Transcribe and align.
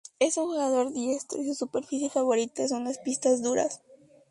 Es 0.17 0.35
un 0.37 0.45
jugador 0.47 0.91
diestro 0.93 1.39
y 1.39 1.45
su 1.45 1.53
superficie 1.53 2.09
favorita 2.09 2.67
son 2.67 2.85
las 2.85 2.97
pistas 2.97 3.43
duras. 3.43 3.83